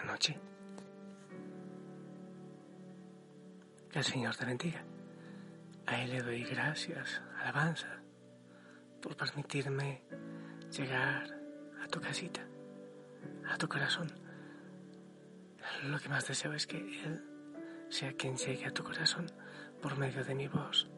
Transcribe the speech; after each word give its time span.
noche. 0.00 0.40
Que 3.90 3.98
el 3.98 4.04
Señor 4.04 4.34
te 4.36 4.46
bendiga. 4.46 4.82
A 5.86 6.02
Él 6.02 6.10
le 6.10 6.22
doy 6.22 6.44
gracias, 6.44 7.20
alabanza, 7.40 8.00
por 9.02 9.16
permitirme 9.16 10.02
llegar 10.70 11.38
a 11.82 11.88
tu 11.88 12.00
casita, 12.00 12.40
a 13.50 13.58
tu 13.58 13.68
corazón. 13.68 14.10
Lo 15.84 15.98
que 15.98 16.08
más 16.08 16.26
deseo 16.26 16.54
es 16.54 16.66
que 16.66 16.78
Él 16.78 17.22
sea 17.90 18.14
quien 18.14 18.36
llegue 18.36 18.66
a 18.66 18.72
tu 18.72 18.82
corazón 18.82 19.26
por 19.82 19.98
medio 19.98 20.24
de 20.24 20.34
mi 20.34 20.48
voz. 20.48 20.88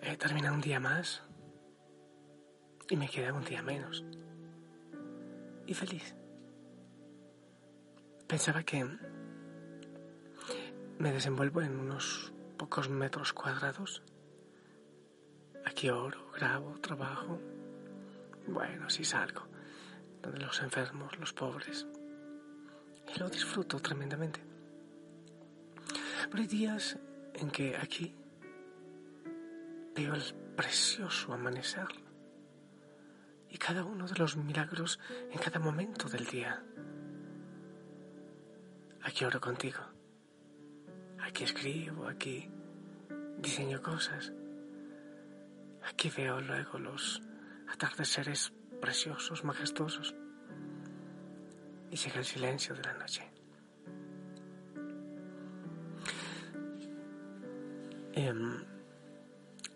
He 0.00 0.16
terminado 0.16 0.54
un 0.54 0.60
día 0.60 0.80
más 0.80 1.22
y 2.92 2.96
me 2.96 3.08
queda 3.08 3.32
un 3.32 3.42
día 3.42 3.62
menos. 3.62 4.04
Y 5.66 5.72
feliz. 5.72 6.14
Pensaba 8.26 8.62
que 8.64 8.86
me 10.98 11.10
desenvuelvo 11.10 11.62
en 11.62 11.74
unos 11.74 12.34
pocos 12.58 12.90
metros 12.90 13.32
cuadrados. 13.32 14.02
Aquí 15.64 15.88
oro, 15.88 16.30
grabo, 16.32 16.78
trabajo. 16.80 17.40
Bueno, 18.46 18.90
si 18.90 19.04
salgo, 19.04 19.46
donde 20.20 20.40
los 20.40 20.60
enfermos, 20.60 21.18
los 21.18 21.32
pobres. 21.32 21.86
Y 23.14 23.18
lo 23.18 23.30
disfruto 23.30 23.80
tremendamente. 23.80 24.40
Pero 26.30 26.42
hay 26.42 26.46
días 26.46 26.98
en 27.32 27.50
que 27.50 27.74
aquí 27.74 28.14
veo 29.94 30.14
el 30.14 30.34
precioso 30.54 31.32
amanecer 31.32 31.88
y 33.52 33.58
cada 33.58 33.84
uno 33.84 34.06
de 34.08 34.14
los 34.16 34.34
milagros 34.38 34.98
en 35.30 35.38
cada 35.38 35.60
momento 35.60 36.08
del 36.08 36.24
día. 36.24 36.64
Aquí 39.02 39.26
oro 39.26 39.40
contigo, 39.40 39.80
aquí 41.20 41.44
escribo, 41.44 42.08
aquí 42.08 42.50
diseño 43.36 43.82
cosas, 43.82 44.32
aquí 45.84 46.10
veo 46.16 46.40
luego 46.40 46.78
los 46.78 47.20
atardeceres 47.68 48.54
preciosos, 48.80 49.44
majestuosos 49.44 50.14
y 51.90 51.96
llega 51.96 52.20
el 52.20 52.24
silencio 52.24 52.74
de 52.74 52.82
la 52.82 52.94
noche. 52.94 53.30
Em, 58.14 58.64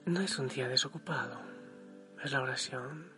no 0.06 0.20
es 0.20 0.38
un 0.38 0.48
día 0.48 0.66
desocupado, 0.66 1.38
es 2.22 2.32
la 2.32 2.40
oración, 2.40 3.15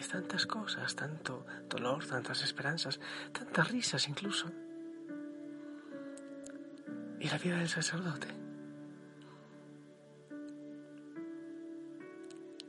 es 0.00 0.08
tantas 0.08 0.46
cosas, 0.46 0.94
tanto 0.96 1.46
dolor, 1.68 2.06
tantas 2.06 2.42
esperanzas, 2.42 2.98
tantas 3.32 3.70
risas 3.70 4.08
incluso. 4.08 4.50
Y 7.18 7.28
la 7.28 7.38
vida 7.38 7.58
del 7.58 7.68
sacerdote. 7.68 8.28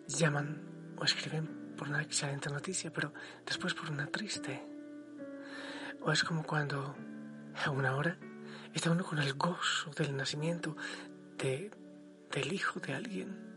Llaman 0.07 0.61
o 0.97 1.05
escriben 1.05 1.75
por 1.77 1.87
una 1.87 2.01
excelente 2.01 2.49
noticia, 2.49 2.91
pero 2.91 3.13
después 3.45 3.73
por 3.73 3.89
una 3.89 4.07
triste. 4.07 4.61
O 6.01 6.11
es 6.11 6.23
como 6.23 6.43
cuando 6.43 6.95
a 7.63 7.69
una 7.69 7.95
hora 7.95 8.17
está 8.73 8.91
uno 8.91 9.05
con 9.05 9.19
el 9.19 9.33
gozo 9.35 9.91
del 9.91 10.15
nacimiento 10.17 10.75
de 11.37 11.71
del 12.31 12.53
hijo 12.53 12.79
de 12.79 12.93
alguien. 12.93 13.50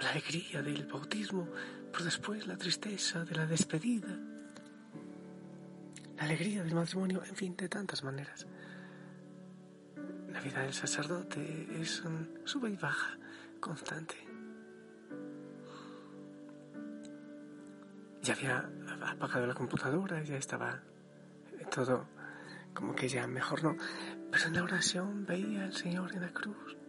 La 0.00 0.10
alegría 0.10 0.62
del 0.62 0.86
bautismo, 0.86 1.48
pero 1.92 2.04
después 2.04 2.46
la 2.46 2.56
tristeza 2.56 3.24
de 3.24 3.34
la 3.34 3.46
despedida. 3.46 4.18
La 6.16 6.24
alegría 6.24 6.62
del 6.62 6.74
matrimonio, 6.74 7.22
en 7.24 7.34
fin, 7.34 7.56
de 7.56 7.68
tantas 7.68 8.02
maneras. 8.02 8.46
La 10.32 10.40
vida 10.40 10.62
del 10.62 10.72
sacerdote 10.72 11.68
es 11.80 12.00
un 12.02 12.40
sube 12.44 12.70
y 12.70 12.76
baja 12.76 13.18
constante. 13.58 14.16
Ya 18.22 18.34
había 18.34 18.70
apagado 19.06 19.46
la 19.46 19.54
computadora, 19.54 20.22
ya 20.22 20.36
estaba 20.36 20.80
todo 21.70 22.06
como 22.74 22.94
que 22.94 23.08
ya 23.08 23.26
mejor 23.26 23.62
no. 23.62 23.76
Pero 24.30 24.46
en 24.46 24.54
la 24.54 24.62
oración 24.62 25.26
veía 25.26 25.64
al 25.64 25.74
Señor 25.74 26.12
en 26.14 26.22
la 26.22 26.32
cruz. 26.32 26.79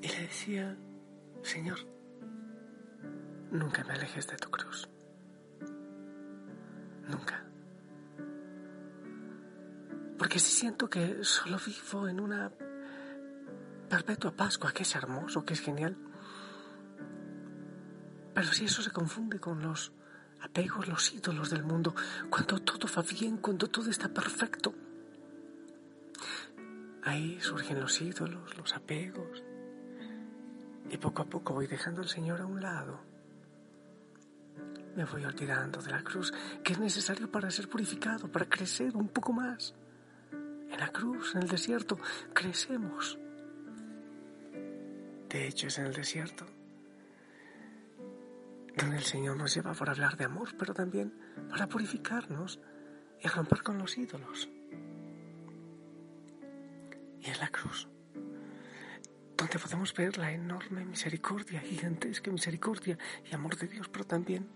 Y 0.00 0.08
le 0.08 0.20
decía, 0.22 0.76
Señor, 1.42 1.78
nunca 3.50 3.84
me 3.84 3.94
alejes 3.94 4.26
de 4.26 4.36
tu 4.36 4.50
cruz. 4.50 4.88
Nunca. 7.08 7.44
Porque 10.18 10.38
si 10.38 10.52
siento 10.52 10.88
que 10.88 11.24
solo 11.24 11.58
vivo 11.64 12.08
en 12.08 12.20
una 12.20 12.52
perpetua 13.88 14.32
Pascua, 14.32 14.72
que 14.72 14.82
es 14.82 14.94
hermoso, 14.94 15.44
que 15.44 15.54
es 15.54 15.60
genial. 15.60 15.96
Pero 18.34 18.46
si 18.52 18.64
eso 18.64 18.82
se 18.82 18.90
confunde 18.90 19.38
con 19.38 19.62
los 19.62 19.92
apegos, 20.40 20.88
los 20.88 21.12
ídolos 21.12 21.50
del 21.50 21.64
mundo, 21.64 21.94
cuando 22.30 22.58
todo 22.60 22.88
va 22.96 23.02
bien, 23.02 23.36
cuando 23.36 23.68
todo 23.68 23.90
está 23.90 24.08
perfecto, 24.08 24.74
Ahí 27.04 27.40
surgen 27.40 27.80
los 27.80 28.00
ídolos, 28.00 28.56
los 28.56 28.74
apegos. 28.74 29.42
Y 30.92 30.98
poco 30.98 31.22
a 31.22 31.24
poco 31.24 31.54
voy 31.54 31.66
dejando 31.66 32.02
al 32.02 32.08
Señor 32.08 32.40
a 32.40 32.46
un 32.46 32.60
lado. 32.60 33.00
Me 34.94 35.04
voy 35.04 35.24
olvidando 35.24 35.82
de 35.82 35.90
la 35.90 36.04
cruz, 36.04 36.32
que 36.62 36.74
es 36.74 36.78
necesario 36.78 37.28
para 37.28 37.50
ser 37.50 37.68
purificado, 37.68 38.30
para 38.30 38.48
crecer 38.48 38.96
un 38.96 39.08
poco 39.08 39.32
más. 39.32 39.74
En 40.30 40.78
la 40.78 40.92
cruz, 40.92 41.34
en 41.34 41.42
el 41.42 41.48
desierto, 41.48 41.98
crecemos. 42.32 43.18
De 45.28 45.48
hecho, 45.48 45.66
es 45.66 45.78
en 45.78 45.86
el 45.86 45.94
desierto 45.94 46.46
donde 48.76 48.96
el 48.96 49.02
Señor 49.02 49.36
nos 49.36 49.54
lleva 49.54 49.74
por 49.74 49.90
hablar 49.90 50.16
de 50.16 50.24
amor, 50.24 50.48
pero 50.58 50.72
también 50.72 51.12
para 51.50 51.66
purificarnos 51.66 52.60
y 53.20 53.28
romper 53.28 53.62
con 53.62 53.78
los 53.78 53.98
ídolos 53.98 54.48
y 57.22 57.30
es 57.30 57.38
la 57.38 57.48
cruz, 57.48 57.88
donde 59.42 59.58
podemos 59.58 59.92
ver 59.94 60.18
la 60.18 60.30
enorme 60.30 60.84
misericordia, 60.84 61.60
gigantesca 61.60 62.30
misericordia 62.30 62.96
y 63.28 63.34
amor 63.34 63.56
de 63.56 63.66
Dios, 63.66 63.88
pero 63.88 64.04
también 64.04 64.48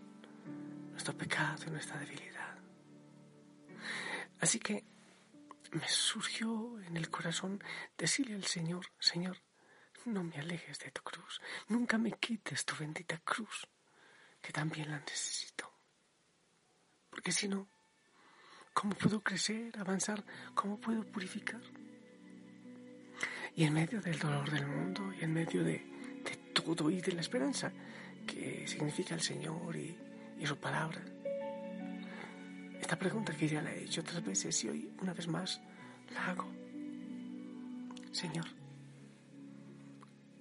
nuestro 0.93 1.13
pecado 1.17 1.65
y 1.67 1.71
nuestra 1.71 1.99
debilidad. 1.99 2.57
Así 4.39 4.61
que 4.61 4.85
me 5.73 5.89
surgió 5.89 6.79
en 6.87 6.97
el 6.97 7.11
corazón 7.11 7.63
decirle 7.99 8.37
al 8.37 8.45
Señor, 8.45 8.87
Señor, 9.01 9.43
no 10.05 10.23
me 10.23 10.37
alejes 10.37 10.79
de 10.79 10.93
tu 10.93 11.03
cruz, 11.03 11.41
nunca 11.67 11.99
me 11.99 12.13
quites 12.13 12.65
tu 12.65 12.77
bendita 12.77 13.19
cruz, 13.25 13.67
que 14.41 14.53
también 14.53 14.93
la 14.93 15.01
necesito. 15.01 15.69
Porque 17.11 17.33
si 17.33 17.49
no, 17.49 17.67
¿cómo 18.73 18.95
puedo 18.95 19.21
crecer, 19.21 19.77
avanzar? 19.81 20.25
¿Cómo 20.55 20.79
puedo 20.79 21.03
purificar? 21.03 21.61
Y 23.57 23.65
en 23.65 23.73
medio 23.73 24.01
del 24.01 24.19
dolor 24.19 24.51
del 24.51 24.67
mundo 24.67 25.13
y 25.19 25.25
en 25.25 25.33
medio 25.33 25.65
de, 25.65 25.83
todo 26.53 26.91
y 26.91 27.01
de 27.01 27.13
la 27.13 27.23
esperanza 27.23 27.73
que 28.27 28.67
significa 28.69 29.15
el 29.15 29.23
Señor 29.23 29.75
y, 29.75 29.97
y 30.39 30.47
su 30.47 30.57
palabra. 30.59 31.01
Esta 32.79 32.99
pregunta 32.99 33.35
que 33.35 33.49
ya 33.49 33.63
la 33.63 33.73
he 33.73 33.85
hecho 33.85 34.03
otras 34.03 34.23
veces 34.23 34.63
y 34.65 34.69
hoy 34.69 34.91
una 35.01 35.15
vez 35.15 35.27
más 35.27 35.61
la 36.13 36.27
hago. 36.27 36.53
Señor, 38.13 38.47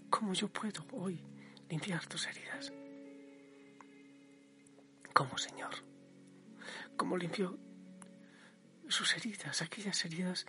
¿cómo 0.10 0.34
yo 0.34 0.48
puedo 0.50 0.86
hoy 0.92 1.20
limpiar 1.70 2.06
tus 2.08 2.28
heridas? 2.28 2.72
¿Cómo, 5.14 5.38
Señor? 5.38 5.72
¿Cómo 6.98 7.18
limpió 7.18 7.58
sus 8.90 9.16
heridas, 9.16 9.62
aquellas 9.62 10.04
heridas 10.06 10.46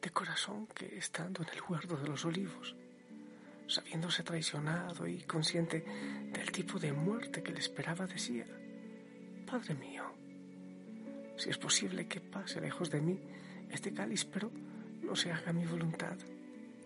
de 0.00 0.10
corazón 0.10 0.66
que 0.68 0.96
estando 0.96 1.42
en 1.42 1.48
el 1.50 1.62
huerto 1.68 1.96
de 1.96 2.08
los 2.08 2.24
olivos, 2.24 2.74
sabiéndose 3.66 4.22
traicionado 4.22 5.06
y 5.06 5.22
consciente 5.22 5.84
del 6.32 6.50
tipo 6.50 6.78
de 6.78 6.92
muerte 6.92 7.42
que 7.42 7.52
le 7.52 7.60
esperaba, 7.60 8.06
decía, 8.06 8.46
Padre 9.46 9.74
mío, 9.74 10.04
si 11.36 11.50
es 11.50 11.58
posible 11.58 12.06
que 12.06 12.20
pase 12.20 12.60
lejos 12.60 12.90
de 12.90 13.00
mí 13.00 13.18
este 13.70 13.92
cáliz, 13.92 14.24
pero 14.24 14.50
no 15.02 15.14
se 15.14 15.32
haga 15.32 15.52
mi 15.52 15.66
voluntad, 15.66 16.16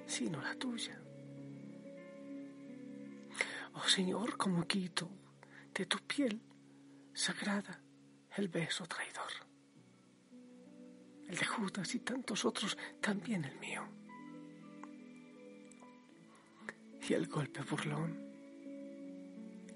sino 0.06 0.40
la 0.40 0.55
tuya. 0.55 1.00
Oh 3.75 3.88
Señor, 3.88 4.37
como 4.37 4.67
quito 4.67 5.08
de 5.75 5.87
tu 5.87 5.99
piel 5.99 6.40
sagrada 7.12 7.81
el 8.37 8.49
beso 8.49 8.87
traidor 8.87 9.54
el 11.34 11.40
de 11.40 11.46
Judas 11.46 11.92
y 11.96 11.98
tantos 11.98 12.44
otros, 12.44 12.78
también 13.00 13.44
el 13.44 13.58
mío. 13.58 13.82
Y 17.08 17.12
el 17.12 17.26
golpe 17.26 17.60
burlón, 17.62 18.16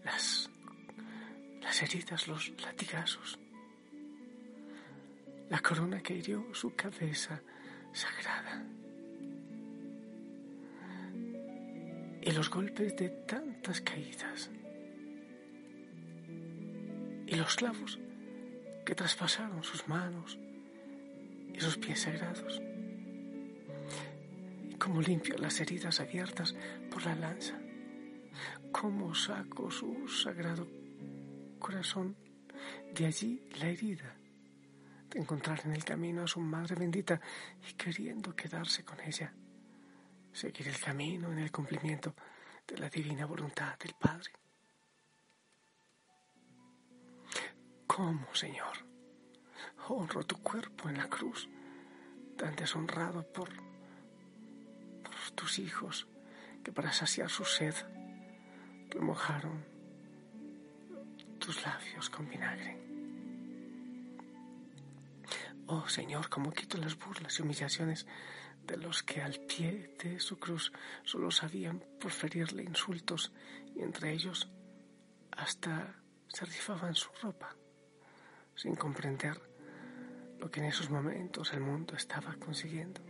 las, 0.05 0.49
las 1.61 1.83
heridas, 1.83 2.29
los 2.29 2.53
latigazos, 2.63 3.41
la 5.51 5.59
corona 5.59 6.01
que 6.01 6.15
hirió 6.15 6.47
su 6.55 6.75
cabeza 6.77 7.43
sagrada 7.93 8.65
y 12.23 12.31
los 12.31 12.49
golpes 12.51 12.97
de 12.97 13.09
tantas 13.27 13.81
caídas 13.81 14.51
y 17.27 17.35
los 17.35 17.57
clavos 17.57 17.99
que 18.87 18.95
traspasaron 18.95 19.65
sus 19.65 19.89
manos 19.89 20.39
y 21.55 21.61
sus 21.61 21.77
pies 21.79 22.01
sagrados 22.01 22.63
cómo 24.79 25.01
limpio 25.03 25.37
las 25.39 25.61
heridas 25.61 26.01
abiertas 26.01 26.55
por 26.91 27.05
la 27.05 27.15
lanza 27.15 27.59
cómo 28.73 29.15
saco 29.15 29.71
su 29.71 30.09
sagrado 30.09 30.69
corazón 31.59 32.17
de 32.95 33.07
allí 33.07 33.43
la 33.61 33.69
herida 33.69 34.19
de 35.11 35.21
encontrar 35.21 35.61
en 35.65 35.73
el 35.73 35.85
camino 35.85 36.23
a 36.23 36.29
su 36.29 36.41
Madre 36.41 36.75
bendita 36.77 37.21
y 37.69 37.73
queriendo 37.75 38.35
quedarse 38.35 38.85
con 38.85 39.01
ella, 39.01 39.33
seguir 40.33 40.69
el 40.69 40.79
camino 40.79 41.33
en 41.33 41.39
el 41.39 41.51
cumplimiento 41.51 42.15
de 42.67 42.79
la 42.79 42.91
divina 42.91 43.27
voluntad 43.27 43.79
del 43.79 43.95
Padre. 43.99 44.33
¿Cómo, 47.87 48.35
Señor? 48.35 48.88
Honro 49.91 50.23
tu 50.23 50.37
cuerpo 50.43 50.91
en 50.91 50.99
la 50.99 51.09
cruz, 51.09 51.49
tan 52.37 52.55
deshonrado 52.55 53.23
por, 53.33 53.49
por 55.03 55.31
tus 55.35 55.59
hijos, 55.59 56.07
que 56.63 56.73
para 56.73 56.93
saciar 56.93 57.31
su 57.31 57.45
sed 57.47 57.75
remojaron 58.91 59.65
tus 61.39 61.65
labios 61.65 62.11
con 62.11 62.29
vinagre. 62.29 62.79
Oh 65.69 65.89
Señor, 65.89 66.29
cómo 66.29 66.53
quito 66.53 66.77
las 66.77 66.99
burlas 66.99 67.39
y 67.39 67.43
humillaciones 67.43 68.07
de 68.67 68.77
los 68.77 69.03
que 69.03 69.23
al 69.23 69.41
pie 69.41 69.97
de 70.03 70.21
su 70.21 70.39
cruz 70.39 70.71
solo 71.03 71.31
sabían 71.31 71.83
proferirle 71.99 72.63
insultos 72.63 73.33
y 73.75 73.81
entre 73.81 74.13
ellos 74.13 74.51
hasta 75.31 75.95
se 76.29 76.45
rifaban 76.45 76.95
su 76.95 77.09
ropa, 77.23 77.57
sin 78.55 78.77
comprender 78.77 79.48
lo 80.41 80.51
que 80.51 80.61
en 80.61 80.67
esos 80.67 80.91
momentos 80.91 81.53
el 81.53 81.61
mundo 81.61 81.95
estaba 81.97 82.35
consiguiendo. 82.35 83.01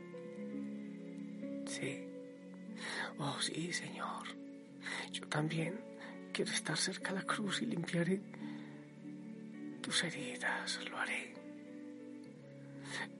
Sí, 1.67 2.09
oh 3.19 3.39
sí, 3.41 3.73
Señor, 3.73 4.27
yo 5.13 5.27
también 5.29 5.81
quiero 6.33 6.51
estar 6.53 6.77
cerca 6.77 7.13
de 7.13 7.21
la 7.21 7.27
cruz 7.27 7.63
y 7.63 7.67
limpiaré 7.67 8.23
tus 9.83 10.05
heridas, 10.05 10.81
lo 10.91 10.99
haré. 10.99 11.35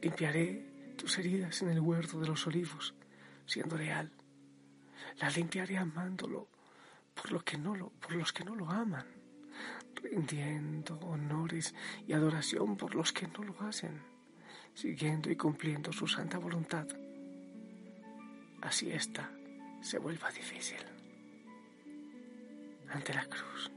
Limpiaré 0.01 0.95
tus 0.97 1.19
heridas 1.19 1.63
en 1.63 1.71
el 1.71 1.81
huerto 1.81 2.21
de 2.21 2.29
los 2.29 2.47
olivos, 2.47 2.95
siendo 3.47 3.77
leal. 3.77 4.11
Las 5.19 5.37
limpiaré 5.37 5.77
amándolo 5.77 6.49
por, 7.15 7.33
lo 7.33 7.45
que 7.45 7.59
no 7.59 7.75
lo, 7.75 7.91
por 7.91 8.15
los 8.15 8.33
que 8.33 8.45
no 8.45 8.55
lo 8.55 8.71
aman, 8.71 9.07
rindiendo 10.03 10.99
honores 11.01 11.75
y 12.07 12.13
adoración 12.13 12.77
por 12.77 12.95
los 12.95 13.13
que 13.13 13.29
no 13.29 13.45
lo 13.45 13.61
hacen, 13.61 14.03
siguiendo 14.75 15.31
y 15.31 15.37
cumpliendo 15.37 15.93
su 15.93 16.07
santa 16.07 16.39
voluntad. 16.39 16.87
Así 18.61 18.91
esta 18.91 19.31
se 19.81 19.99
vuelva 19.99 20.31
difícil 20.31 20.79
ante 22.91 23.15
la 23.15 23.25
cruz. 23.25 23.71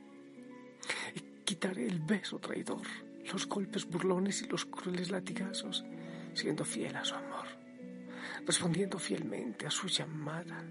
Y 1.16 1.20
quitaré 1.44 1.88
el 1.88 2.00
beso 2.00 2.40
traidor, 2.40 2.88
los 3.32 3.48
golpes 3.48 3.86
burlones 3.86 4.42
y 4.42 4.48
los 4.48 4.66
crueles 4.66 5.12
latigazos, 5.12 5.84
siendo 6.34 6.66
fiel 6.66 6.96
a 6.96 7.06
su 7.06 7.16
amor, 7.16 7.48
respondiendo 8.46 8.98
fielmente 8.98 9.68
a 9.68 9.72
su 9.72 9.88
llamada, 9.88 10.64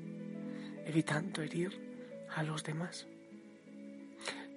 evitando 0.85 1.43
herir 1.43 2.26
a 2.35 2.43
los 2.43 2.62
demás. 2.64 3.06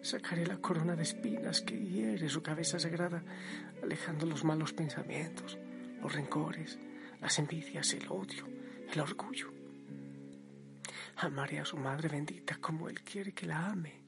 Sacaré 0.03 0.45
la 0.45 0.57
corona 0.57 0.95
de 0.95 1.03
espinas 1.03 1.61
que 1.61 1.79
hiere 1.79 2.29
su 2.29 2.43
cabeza 2.43 2.77
sagrada, 2.77 3.23
alejando 3.81 4.27
los 4.27 4.43
malos 4.43 4.73
pensamientos, 4.73 5.57
los 6.01 6.13
rencores, 6.13 6.77
las 7.19 7.39
envidias, 7.39 7.93
el 7.93 8.07
odio, 8.09 8.45
el 8.91 8.99
orgullo 8.99 9.63
Amaré 11.17 11.59
a 11.59 11.65
su 11.65 11.77
Madre 11.77 12.09
bendita 12.09 12.57
como 12.57 12.89
Él 12.89 13.01
quiere 13.01 13.33
que 13.33 13.45
la 13.45 13.67
ame. 13.67 14.03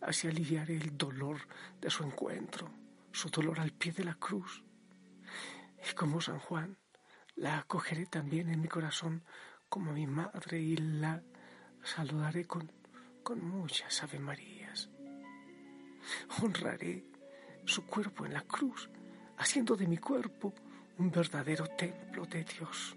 Así 0.00 0.28
aliviaré 0.28 0.76
el 0.76 0.96
dolor 0.96 1.40
de 1.80 1.90
su 1.90 2.04
encuentro, 2.04 2.70
su 3.12 3.28
dolor 3.28 3.60
al 3.60 3.72
pie 3.72 3.92
de 3.92 4.04
la 4.04 4.14
cruz. 4.14 4.64
Y 5.88 5.94
como 5.94 6.20
San 6.20 6.38
Juan, 6.38 6.78
la 7.36 7.58
acogeré 7.58 8.06
también 8.06 8.48
en 8.48 8.60
mi 8.60 8.68
corazón 8.68 9.24
como 9.68 9.92
mi 9.92 10.06
madre 10.06 10.60
y 10.60 10.76
la 10.76 11.22
saludaré 11.82 12.46
con, 12.46 12.72
con 13.22 13.44
muchas 13.44 14.02
Ave 14.02 14.18
Marías. 14.18 14.57
Honraré 16.40 17.04
su 17.64 17.86
cuerpo 17.86 18.26
en 18.26 18.34
la 18.34 18.42
cruz, 18.42 18.88
haciendo 19.36 19.76
de 19.76 19.86
mi 19.86 19.98
cuerpo 19.98 20.54
un 20.98 21.10
verdadero 21.10 21.66
templo 21.66 22.26
de 22.26 22.44
Dios, 22.44 22.96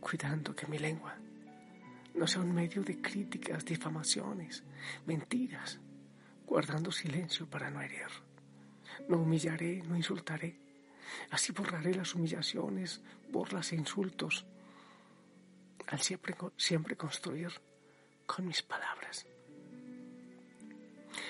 cuidando 0.00 0.54
que 0.54 0.66
mi 0.66 0.78
lengua 0.78 1.16
no 2.14 2.26
sea 2.26 2.42
un 2.42 2.54
medio 2.54 2.82
de 2.82 3.00
críticas, 3.00 3.64
difamaciones, 3.64 4.62
mentiras, 5.06 5.80
guardando 6.46 6.92
silencio 6.92 7.48
para 7.48 7.70
no 7.70 7.82
herir. 7.82 8.08
No 9.08 9.18
humillaré, 9.18 9.82
no 9.82 9.96
insultaré. 9.96 10.56
Así 11.30 11.52
borraré 11.52 11.94
las 11.94 12.14
humillaciones, 12.14 13.02
burlas 13.30 13.72
e 13.72 13.76
insultos, 13.76 14.46
al 15.88 16.00
siempre, 16.00 16.34
siempre 16.56 16.96
construir 16.96 17.52
con 18.26 18.46
mis 18.46 18.62
palabras. 18.62 19.26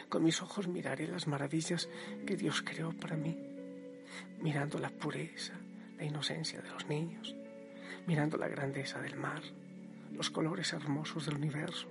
Con 0.09 0.23
mis 0.23 0.41
ojos 0.43 0.69
miraré 0.69 1.09
las 1.09 1.27
maravillas 1.27 1.89
que 2.27 2.37
Dios 2.37 2.63
creó 2.63 2.93
para 2.93 3.17
mí, 3.17 3.37
mirando 4.41 4.79
la 4.79 4.91
pureza, 4.91 5.55
la 5.97 6.05
inocencia 6.05 6.61
de 6.61 6.71
los 6.71 6.87
niños, 6.87 7.35
mirando 8.07 8.37
la 8.37 8.49
grandeza 8.49 9.01
del 9.01 9.17
mar, 9.17 9.43
los 10.13 10.31
colores 10.31 10.73
hermosos 10.73 11.27
del 11.27 11.37
universo. 11.37 11.89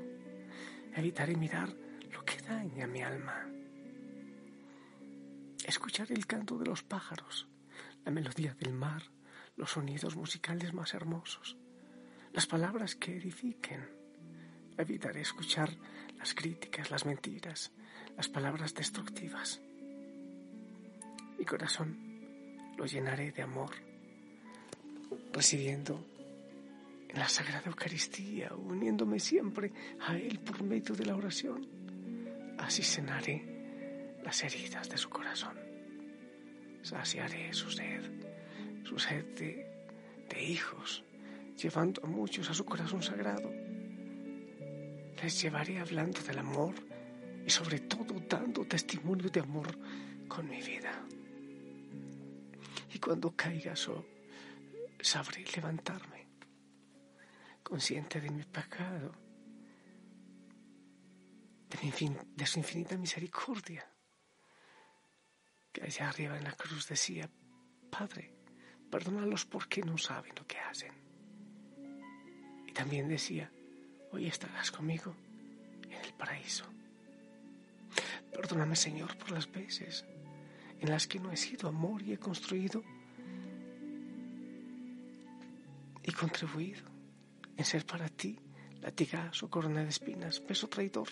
Evitaré 0.96 1.36
mirar 1.36 1.70
lo 2.12 2.24
que 2.24 2.38
daña 2.42 2.88
mi 2.88 3.02
alma. 3.02 3.48
Escucharé 5.66 6.14
el 6.14 6.28
canto 6.28 6.58
de 6.58 6.66
los 6.66 6.84
pájaros, 6.84 7.48
la 8.06 8.12
melodía 8.12 8.54
del 8.54 8.74
mar, 8.74 9.04
los 9.56 9.72
sonidos 9.72 10.16
musicales 10.16 10.74
más 10.74 10.94
hermosos, 10.94 11.58
las 12.32 12.48
palabras 12.48 12.96
que 12.96 13.16
edifiquen. 13.16 13.88
Evitaré 14.78 15.22
escuchar 15.22 15.70
las 16.24 16.36
críticas, 16.36 16.90
las 16.90 17.06
mentiras, 17.06 17.74
las 18.16 18.30
palabras 18.30 18.74
destructivas. 18.74 19.60
Mi 21.38 21.44
corazón 21.44 21.98
lo 22.78 22.86
llenaré 22.86 23.34
de 23.34 23.42
amor, 23.42 23.72
recibiendo 25.34 26.02
en 27.10 27.20
la 27.20 27.28
Sagrada 27.28 27.64
Eucaristía, 27.66 28.56
uniéndome 28.56 29.20
siempre 29.20 29.74
a 30.00 30.16
Él 30.16 30.40
por 30.40 30.64
medio 30.64 30.96
de 30.96 31.06
la 31.06 31.18
oración. 31.18 31.68
Así 32.58 32.84
cenaré 32.84 34.16
las 34.24 34.42
heridas 34.46 34.88
de 34.90 34.98
su 34.98 35.10
corazón. 35.10 35.60
Saciaré 36.84 37.52
su 37.52 37.70
sed, 37.70 38.02
su 38.86 38.98
sed 38.98 39.26
de, 39.36 39.68
de 40.30 40.42
hijos, 40.42 41.04
llevando 41.62 42.02
a 42.02 42.08
muchos 42.08 42.50
a 42.50 42.54
su 42.54 42.64
corazón 42.64 43.04
sagrado. 43.04 43.63
Les 45.24 45.42
llevaré 45.42 45.80
hablando 45.80 46.20
del 46.22 46.40
amor 46.40 46.76
y 47.46 47.50
sobre 47.50 47.80
todo 47.80 48.20
dando 48.28 48.66
testimonio 48.66 49.30
de 49.30 49.40
amor 49.40 49.70
con 50.28 50.50
mi 50.50 50.62
vida. 50.62 50.92
Y 52.94 53.00
cuando 53.00 53.34
caiga, 53.34 53.74
sabré 55.00 55.46
levantarme 55.56 56.28
consciente 57.64 58.20
de 58.20 58.30
mi 58.32 58.44
pecado, 58.44 59.14
de, 61.70 62.18
de 62.36 62.46
su 62.46 62.60
infinita 62.60 62.98
misericordia, 62.98 63.90
que 65.72 65.84
allá 65.84 66.10
arriba 66.10 66.38
en 66.38 66.44
la 66.44 66.52
cruz 66.52 66.90
decía, 66.90 67.30
Padre, 67.90 68.36
perdónalos 68.92 69.46
porque 69.46 69.84
no 69.84 69.98
saben 69.98 70.34
lo 70.36 70.46
que 70.46 70.60
hacen. 70.60 70.92
Y 72.68 72.74
también 72.74 73.08
decía, 73.08 73.50
hoy 74.14 74.28
estarás 74.28 74.72
conmigo 74.72 75.16
en 75.90 75.94
el 75.94 76.14
paraíso. 76.14 76.66
Perdóname, 78.32 78.76
Señor, 78.76 79.18
por 79.18 79.32
las 79.32 79.52
veces 79.52 80.06
en 80.80 80.90
las 80.90 81.08
que 81.08 81.20
no 81.20 81.32
he 81.32 81.38
sido 81.38 81.68
amor 81.68 82.02
y 82.02 82.14
he 82.14 82.18
construido 82.18 82.84
y 86.04 86.12
contribuido 86.12 86.84
en 87.58 87.66
ser 87.66 87.86
para 87.86 88.08
ti 88.10 88.40
latigazo, 88.82 89.50
corona 89.50 89.82
de 89.84 89.90
espinas, 89.90 90.40
peso 90.42 90.68
traidor, 90.68 91.08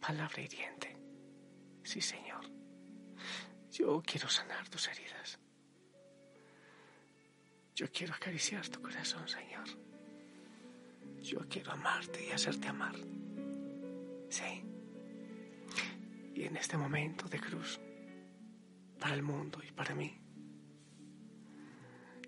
palabra 0.00 0.42
hiriente. 0.42 0.94
Sí, 1.82 2.00
Señor. 2.00 2.44
Yo 3.72 4.02
quiero 4.04 4.28
sanar 4.28 4.68
tus 4.68 4.88
heridas. 4.88 5.38
Yo 7.74 7.90
quiero 7.90 8.14
acariciar 8.14 8.68
tu 8.68 8.80
corazón, 8.80 9.26
Señor. 9.28 9.66
Yo 11.26 11.40
quiero 11.48 11.72
amarte 11.72 12.24
y 12.24 12.30
hacerte 12.30 12.68
amar. 12.68 12.94
Sí. 14.28 14.62
Y 16.36 16.44
en 16.44 16.56
este 16.56 16.76
momento 16.76 17.28
de 17.28 17.40
cruz, 17.40 17.80
para 19.00 19.14
el 19.14 19.24
mundo 19.24 19.60
y 19.60 19.72
para 19.72 19.92
mí, 19.96 20.16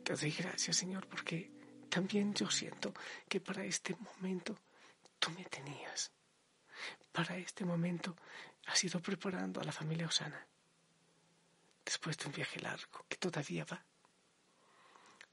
te 0.03 0.15
doy 0.17 0.33
gracias, 0.33 0.77
Señor, 0.77 1.07
porque 1.07 1.49
también 1.89 2.35
yo 2.35 2.51
siento 2.51 2.93
que 3.29 3.39
para 3.41 3.65
este 3.65 3.95
momento 3.95 4.59
tú 5.21 5.31
me 5.31 5.45
tenías. 5.45 6.11
Para 7.13 7.37
este 7.37 7.65
momento 7.65 8.17
has 8.67 8.83
ido 8.83 9.01
preparando 9.01 9.61
a 9.61 9.65
la 9.65 9.71
familia 9.71 10.09
Osana. 10.09 10.45
Después 11.85 12.19
de 12.19 12.27
un 12.27 12.33
viaje 12.33 12.59
largo 12.59 13.07
que 13.09 13.17
todavía 13.17 13.65
va, 13.65 13.81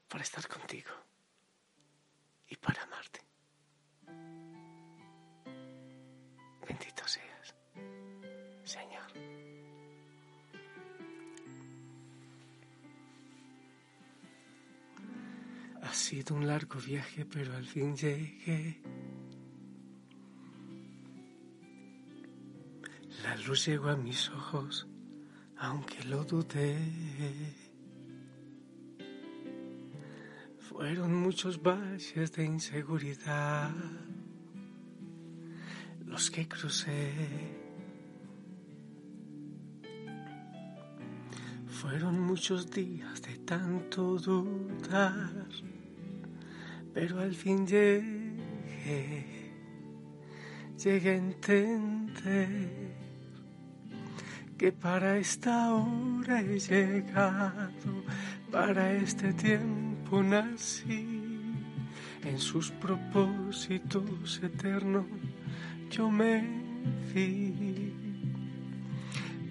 para 0.06 0.22
estar 0.22 0.46
contigo 0.46 0.92
y 2.46 2.54
para 2.54 2.84
amarte. 2.84 3.25
Sido 16.06 16.36
un 16.36 16.46
largo 16.46 16.78
viaje, 16.78 17.24
pero 17.24 17.52
al 17.56 17.66
fin 17.66 17.96
llegué. 17.96 18.80
La 23.24 23.34
luz 23.44 23.66
llegó 23.66 23.88
a 23.88 23.96
mis 23.96 24.30
ojos, 24.30 24.86
aunque 25.58 26.04
lo 26.04 26.22
dudé. 26.22 26.78
Fueron 30.60 31.12
muchos 31.12 31.60
valles 31.60 32.32
de 32.34 32.44
inseguridad 32.44 33.74
los 36.04 36.30
que 36.30 36.46
crucé. 36.46 37.12
Fueron 41.66 42.20
muchos 42.20 42.70
días 42.70 43.20
de 43.22 43.38
tanto 43.38 44.18
dudar, 44.18 45.48
pero 46.96 47.20
al 47.20 47.34
fin 47.34 47.66
llegué, 47.66 49.26
llegué 50.82 51.10
a 51.10 51.16
entender 51.16 52.70
que 54.56 54.72
para 54.72 55.18
esta 55.18 55.74
hora 55.74 56.40
he 56.40 56.58
llegado, 56.58 58.02
para 58.50 58.94
este 58.94 59.34
tiempo 59.34 60.22
nací, 60.22 61.06
en 62.24 62.38
sus 62.38 62.70
propósitos 62.70 64.40
eternos 64.42 65.04
yo 65.90 66.10
me 66.10 66.42
vi. 67.12 67.92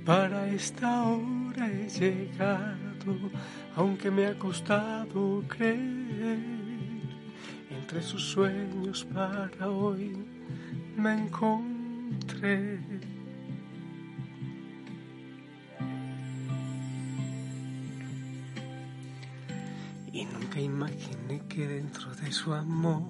Para 0.03 0.47
esta 0.47 1.03
hora 1.03 1.71
he 1.71 1.87
llegado, 1.89 3.29
aunque 3.75 4.09
me 4.09 4.25
ha 4.25 4.33
costado 4.39 5.43
creer. 5.47 6.74
Entre 7.85 8.01
sus 8.01 8.23
sueños 8.29 9.05
para 9.13 9.69
hoy 9.69 10.17
me 10.97 11.13
encontré. 11.13 12.79
Y 20.11 20.25
nunca 20.25 20.59
imaginé 20.59 21.43
que 21.47 21.67
dentro 21.67 22.15
de 22.15 22.31
su 22.31 22.55
amor 22.55 23.03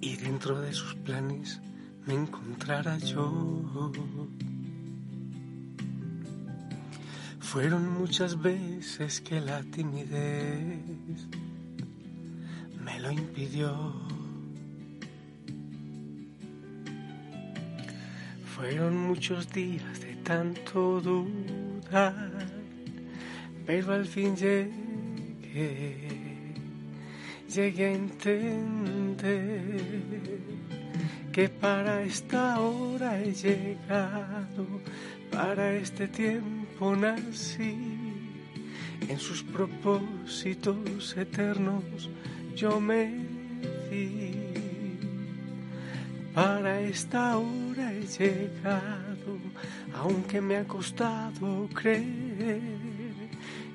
y 0.00 0.14
dentro 0.14 0.60
de 0.60 0.72
sus 0.72 0.94
planes 0.94 1.60
me 2.06 2.14
encontrara 2.14 2.98
yo. 2.98 3.90
Fueron 7.52 7.84
muchas 7.98 8.40
veces 8.40 9.20
que 9.20 9.40
la 9.40 9.60
timidez 9.62 11.26
me 12.80 13.00
lo 13.00 13.10
impidió. 13.10 13.92
Fueron 18.54 18.96
muchos 18.96 19.50
días 19.52 20.00
de 20.00 20.14
tanto 20.22 21.00
dudar, 21.00 22.30
pero 23.66 23.94
al 23.94 24.06
fin 24.06 24.36
llegué 24.36 26.06
llegué 27.52 27.86
a 27.86 27.92
entender 27.94 29.80
que 31.32 31.48
para 31.48 32.02
esta 32.02 32.60
hora 32.60 33.20
he 33.20 33.32
llegado, 33.32 34.66
para 35.32 35.74
este 35.74 36.06
tiempo 36.06 36.59
nací, 36.80 37.76
en 39.08 39.18
sus 39.18 39.42
propósitos 39.42 41.16
eternos 41.16 42.08
yo 42.56 42.80
me 42.80 43.12
di. 43.90 44.36
Para 46.34 46.80
esta 46.80 47.36
hora 47.36 47.92
he 47.92 48.06
llegado, 48.06 49.38
aunque 49.94 50.40
me 50.40 50.56
ha 50.56 50.64
costado 50.64 51.68
creer, 51.74 52.60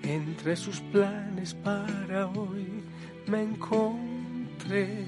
entre 0.04 0.56
sus 0.56 0.80
planes 0.80 1.54
para 1.54 2.28
hoy 2.28 2.66
me 3.28 3.44
encontré. 3.44 5.06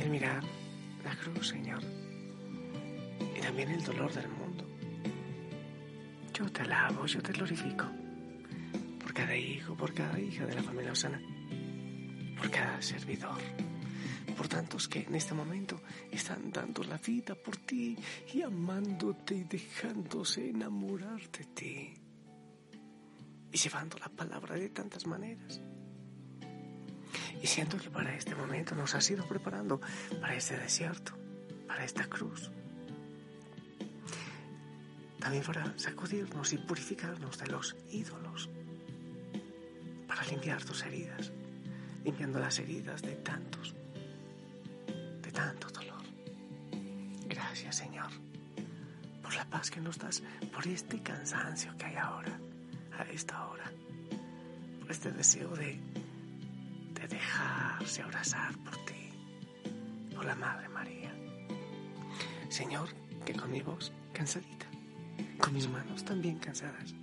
El 0.00 0.10
mirar 0.10 0.42
la 1.04 1.14
cruz, 1.16 1.48
Señor, 1.48 1.82
y 3.36 3.40
también 3.40 3.70
el 3.70 3.84
dolor 3.84 4.12
del 4.12 4.28
mundo. 4.28 4.43
Yo 6.34 6.50
te 6.50 6.62
alabo, 6.62 7.06
yo 7.06 7.22
te 7.22 7.32
glorifico 7.32 7.86
por 8.98 9.14
cada 9.14 9.36
hijo, 9.36 9.76
por 9.76 9.94
cada 9.94 10.18
hija 10.18 10.44
de 10.44 10.56
la 10.56 10.64
familia 10.64 10.90
Osana, 10.90 11.22
por 12.36 12.50
cada 12.50 12.82
servidor, 12.82 13.38
por 14.36 14.48
tantos 14.48 14.88
que 14.88 15.02
en 15.02 15.14
este 15.14 15.32
momento 15.32 15.80
están 16.10 16.50
dando 16.50 16.82
la 16.82 16.98
vida 16.98 17.36
por 17.36 17.56
ti 17.58 17.96
y 18.32 18.42
amándote 18.42 19.36
y 19.36 19.44
dejándose 19.44 20.50
enamorar 20.50 21.20
de 21.30 21.44
ti 21.54 21.94
y 23.52 23.56
llevando 23.56 23.96
la 23.98 24.08
palabra 24.08 24.56
de 24.56 24.70
tantas 24.70 25.06
maneras. 25.06 25.60
Y 27.40 27.46
siento 27.46 27.78
que 27.78 27.90
para 27.90 28.12
este 28.16 28.34
momento 28.34 28.74
nos 28.74 28.96
has 28.96 29.08
ido 29.08 29.24
preparando 29.28 29.80
para 30.20 30.34
este 30.34 30.56
desierto, 30.56 31.12
para 31.68 31.84
esta 31.84 32.08
cruz. 32.08 32.50
También 35.24 35.42
para 35.42 35.72
sacudirnos 35.78 36.52
y 36.52 36.58
purificarnos 36.58 37.38
de 37.38 37.46
los 37.46 37.74
ídolos, 37.90 38.50
para 40.06 40.22
limpiar 40.26 40.62
tus 40.62 40.82
heridas, 40.82 41.32
limpiando 42.04 42.38
las 42.38 42.58
heridas 42.58 43.00
de 43.00 43.14
tantos, 43.16 43.74
de 45.22 45.32
tanto 45.32 45.68
dolor. 45.70 46.02
Gracias 47.26 47.76
Señor 47.76 48.10
por 49.22 49.34
la 49.34 49.46
paz 49.46 49.70
que 49.70 49.80
nos 49.80 49.96
das, 49.98 50.22
por 50.52 50.66
este 50.66 51.02
cansancio 51.02 51.74
que 51.78 51.86
hay 51.86 51.96
ahora 51.96 52.38
a 52.98 53.04
esta 53.04 53.46
hora, 53.46 53.72
por 54.78 54.90
este 54.90 55.10
deseo 55.10 55.56
de, 55.56 55.80
de 56.92 57.08
dejarse 57.08 58.02
abrazar 58.02 58.54
por 58.58 58.76
ti, 58.84 59.08
por 60.14 60.26
la 60.26 60.34
Madre 60.34 60.68
María. 60.68 61.14
Señor, 62.50 62.90
que 63.24 63.32
con 63.32 63.50
mi 63.50 63.62
cansadita, 64.12 64.63
con 65.44 65.52
mis 65.52 65.68
manos 65.68 66.02
también 66.06 66.38
cansadas, 66.38 66.94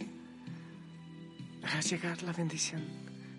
hagas 1.61 1.91
llegar 1.91 2.23
la 2.23 2.33
bendición 2.33 2.83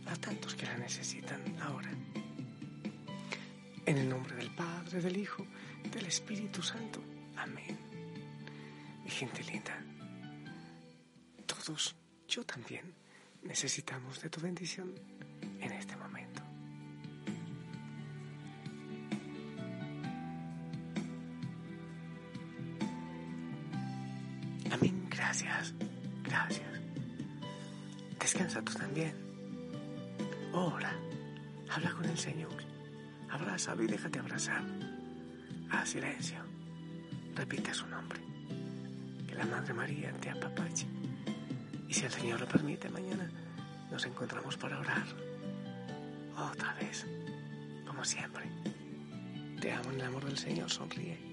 a 0.07 0.15
tantos 0.15 0.55
que 0.55 0.65
la 0.65 0.79
necesitan 0.79 1.43
ahora. 1.61 1.91
En 3.85 3.99
el 3.99 4.09
nombre 4.09 4.37
del 4.37 4.55
Padre, 4.55 5.01
del 5.01 5.17
Hijo, 5.17 5.45
del 5.91 6.07
Espíritu 6.07 6.63
Santo. 6.63 7.03
Amén. 7.37 7.77
Mi 9.03 9.11
gente 9.11 9.43
linda, 9.43 9.77
todos 11.47 11.97
yo 12.29 12.45
también 12.45 12.95
necesitamos 13.43 14.23
de 14.23 14.31
tu 14.31 14.41
bendición 14.41 14.95
en 15.61 15.73
este 15.73 15.97
momento. 15.97 16.02
También. 28.93 29.15
Ora, 30.53 30.93
habla 31.71 31.93
con 31.93 32.05
el 32.05 32.19
Señor. 32.19 32.53
Abrázalo 33.31 33.85
y 33.85 33.87
déjate 33.87 34.19
abrazar. 34.19 34.63
Haz 35.71 35.89
silencio. 35.89 36.37
Repite 37.35 37.73
su 37.73 37.87
nombre. 37.87 38.21
Que 39.27 39.35
la 39.35 39.47
Madre 39.47 39.73
María 39.73 40.13
te 40.21 40.29
apapache. 40.29 40.87
Y 41.89 41.95
si 41.95 42.05
el 42.05 42.13
Señor 42.13 42.41
lo 42.41 42.47
permite, 42.47 42.91
mañana 42.91 43.31
nos 43.91 44.05
encontramos 44.05 44.59
para 44.59 44.79
orar. 44.79 45.07
Otra 46.37 46.75
vez, 46.75 47.07
como 47.87 48.05
siempre. 48.05 48.45
Te 49.59 49.73
amo 49.73 49.91
en 49.91 50.01
el 50.01 50.07
amor 50.07 50.27
del 50.27 50.37
Señor, 50.37 50.69
sonríe. 50.69 51.32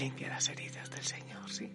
Limpia 0.00 0.28
las 0.28 0.48
heridas 0.48 0.90
del 0.90 1.02
Señor, 1.02 1.50
¿sí? 1.50 1.70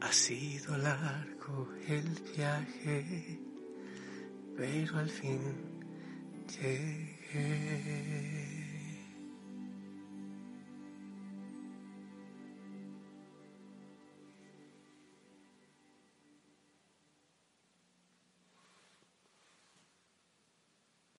Ha 0.00 0.12
sido 0.12 0.78
largo 0.78 1.68
el 1.88 2.08
viaje, 2.36 3.40
pero 4.56 4.98
al 4.98 5.10
fin 5.10 5.40
llegué. 6.46 8.57